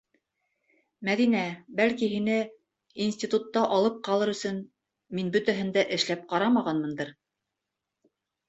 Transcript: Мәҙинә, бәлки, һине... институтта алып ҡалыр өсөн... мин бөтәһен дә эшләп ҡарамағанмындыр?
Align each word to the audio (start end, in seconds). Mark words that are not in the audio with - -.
Мәҙинә, 1.09 1.41
бәлки, 1.79 2.07
һине... 2.13 2.37
институтта 3.05 3.65
алып 3.77 3.99
ҡалыр 4.09 4.33
өсөн... 4.33 4.57
мин 5.19 5.31
бөтәһен 5.37 5.71
дә 5.77 5.87
эшләп 5.99 6.27
ҡарамағанмындыр? 6.33 7.17